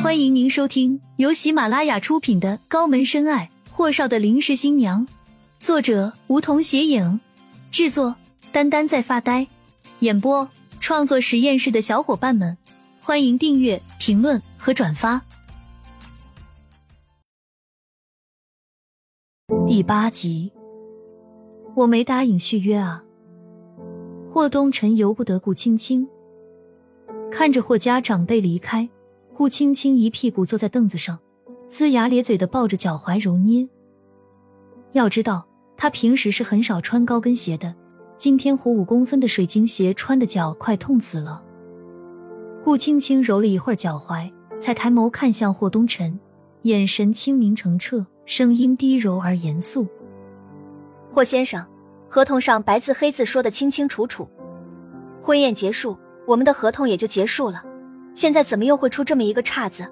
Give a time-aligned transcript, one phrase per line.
[0.00, 5.04] 欢迎您收听由喜马拉雅出品的《高门深爱：霍少的临时新娘》，
[5.58, 7.18] 作者梧桐斜影，
[7.72, 8.14] 制作
[8.52, 9.48] 丹丹在发呆，
[9.98, 10.48] 演播
[10.78, 12.56] 创作实验室的小伙伴们，
[13.00, 15.20] 欢迎订阅、评论和转发。
[19.66, 20.52] 第八集，
[21.74, 23.02] 我没答应续约啊。
[24.32, 26.08] 霍东辰由不得顾青青，
[27.32, 28.88] 看着霍家长辈离开。
[29.38, 31.16] 顾青青一屁股坐在凳子上，
[31.70, 33.68] 龇牙咧嘴的抱着脚踝揉捏。
[34.94, 37.72] 要知道，她平时是很少穿高跟鞋的，
[38.16, 41.40] 今天活五公分的水晶鞋穿的脚快痛死了。
[42.64, 44.28] 顾青青揉了一会儿脚踝，
[44.60, 46.18] 才抬眸看向霍东辰，
[46.62, 49.86] 眼神清明澄澈，声音低柔而严肃
[51.12, 51.64] ：“霍先生，
[52.08, 54.28] 合同上白字黑字说的清清楚楚，
[55.22, 57.62] 婚宴结束，我们的合同也就结束了。”
[58.18, 59.86] 现在怎么又会出这么一个岔子？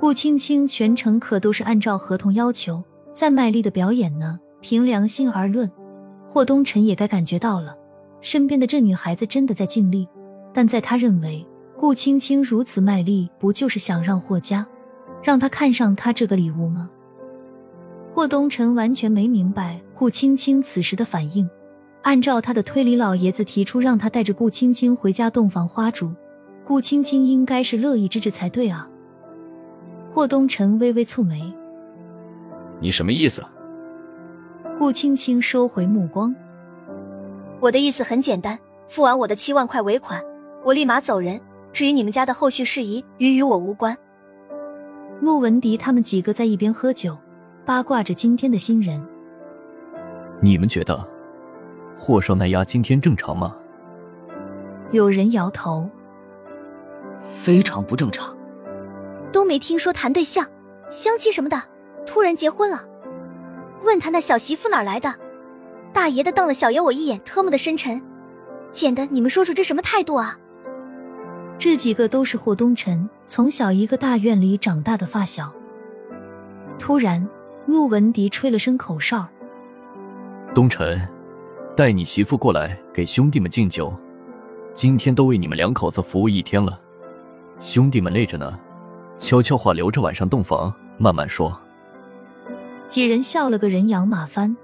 [0.00, 4.40] 顾青青全程可都是按照合同要求在卖力的表演呢。
[4.62, 5.70] 凭良心而论，
[6.30, 7.76] 霍东辰也该感觉到了，
[8.22, 10.08] 身边的这女孩子真的在尽力。
[10.54, 14.66] 但在他认为，顾青青如此卖力，不就是想让霍家
[15.22, 16.88] 让他看上他这个礼物吗？
[18.14, 21.46] 霍东辰完全没明白顾青青此时的反应。
[22.00, 26.10] 按照他的推理，老爷子提出让他带着顾青青回家洞房花烛。
[26.64, 28.88] 顾青青应该是乐意之至才对啊。
[30.10, 31.52] 霍东辰微微蹙眉
[32.80, 33.44] ：“你什么意思？”
[34.78, 36.34] 顾青青收回目光
[37.60, 40.22] ：“我的意思很简单，付完我的七万块尾款，
[40.64, 41.40] 我立马走人。
[41.72, 43.96] 至于你们家的后续事宜，与与我无关。”
[45.20, 47.16] 陆文迪他们几个在一边喝酒，
[47.66, 49.04] 八卦着今天的新人。
[50.40, 51.06] 你们觉得
[51.98, 53.54] 霍少那丫今天正常吗？
[54.92, 55.88] 有人摇头。
[57.28, 58.36] 非常不正常，
[59.32, 60.46] 都没听说谈对象、
[60.90, 61.62] 相亲什么的，
[62.06, 62.86] 突然结婚了。
[63.82, 65.14] 问他那小媳妇哪来的？
[65.92, 68.00] 大爷的瞪了小爷我一眼，特么的深沉。
[68.70, 70.38] 简的，你们说说这什么态度啊？
[71.58, 75.52] 这几个都是霍东辰从小一个大院里长大的发小。
[76.78, 77.26] 突然，
[77.66, 79.26] 陆文迪吹了声口哨
[80.52, 81.00] ：“东辰，
[81.76, 83.94] 带你媳妇过来给兄弟们敬酒。
[84.74, 86.80] 今天都为你们两口子服务一天了。”
[87.64, 88.58] 兄弟们累着呢，
[89.16, 91.58] 悄悄话留着晚上洞房慢慢说。
[92.86, 94.54] 几人笑了个人仰马翻。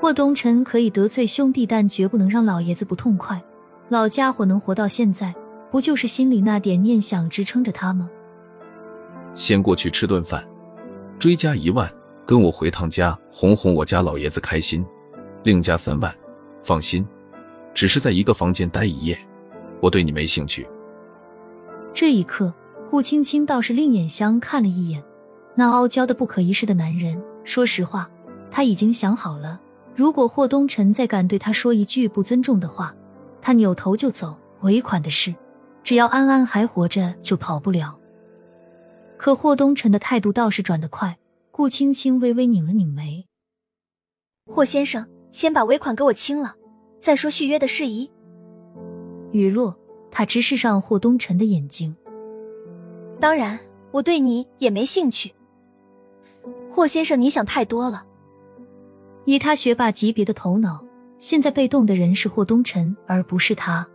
[0.00, 3.42] 霍东辰可以得罪兄弟，但绝不能让老爷子不痛快。
[3.90, 5.34] 老家伙能活到现在，
[5.70, 8.08] 不就是心里那点念想支撑着他吗？
[9.34, 10.42] 先过去吃顿饭，
[11.18, 11.86] 追加一万，
[12.24, 14.82] 跟我回趟家哄哄我家老爷子开心，
[15.42, 16.10] 另加三万。
[16.62, 17.06] 放心，
[17.74, 19.18] 只是在一个房间待一夜，
[19.82, 20.66] 我对你没兴趣。
[21.96, 22.52] 这一刻，
[22.90, 25.02] 顾青青倒是另眼相看了一眼
[25.54, 27.18] 那傲娇的不可一世的男人。
[27.42, 28.10] 说实话，
[28.50, 29.58] 她已经想好了，
[29.94, 32.94] 如果霍东辰再敢对她说一句不尊重的话，
[33.40, 34.36] 他扭头就走。
[34.60, 35.34] 尾款的事，
[35.82, 37.98] 只要安安还活着，就跑不了。
[39.16, 41.16] 可霍东辰的态度倒是转得快。
[41.50, 43.26] 顾青青微微拧了拧眉
[44.44, 46.56] ：“霍先生，先把尾款给我清了，
[47.00, 48.10] 再说续约的事宜。”
[49.32, 49.74] 雨落。
[50.16, 51.94] 他直视上霍东辰的眼睛。
[53.20, 53.58] 当然，
[53.90, 55.34] 我对你也没兴趣，
[56.70, 58.06] 霍先生，你想太多了。
[59.26, 60.82] 以他学霸级别的头脑，
[61.18, 63.86] 现在被动的人是霍东辰，而不是他。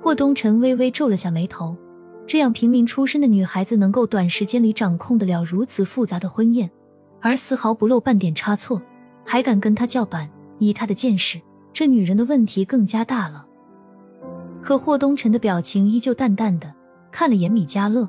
[0.00, 1.76] 霍东辰微微皱了下眉头，
[2.24, 6.70] 这样平民出身的女孩子，能够短时间里掌控得了如此复杂的婚宴，
[7.20, 8.80] 而丝毫不露半点差错，
[9.26, 10.30] 还敢跟他叫板？
[10.60, 11.40] 以他的见识，
[11.72, 13.48] 这女人的问题更加大了。
[14.62, 16.72] 可霍东辰的表情依旧淡淡的，
[17.10, 18.08] 看了眼米迦乐，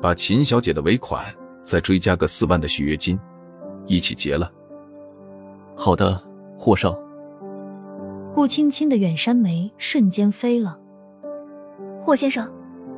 [0.00, 1.22] 把秦小姐的尾款
[1.62, 3.18] 再追加个四万的续约金，
[3.86, 4.50] 一起结了。
[5.76, 6.20] 好的，
[6.58, 6.98] 霍少。
[8.34, 10.78] 顾青青的远山眉瞬间飞了。
[12.00, 12.50] 霍先生，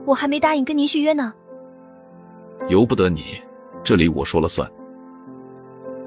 [0.07, 1.35] 我还没答应跟您续约呢。
[2.69, 3.23] 由不得你，
[3.83, 4.71] 这里我说了算。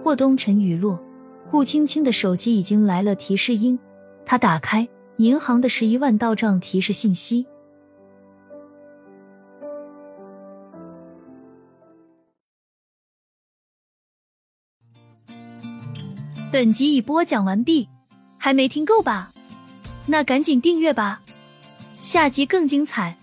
[0.03, 0.97] 霍东辰语落，
[1.51, 3.77] 顾青青的手机已经来了提示音，
[4.25, 4.87] 她打开。
[5.17, 7.45] 银行的十一万到账提示信息。
[16.51, 17.89] 本集已播讲完毕，
[18.37, 19.33] 还没听够吧？
[20.05, 21.21] 那赶紧订阅吧，
[21.99, 23.17] 下集更精彩。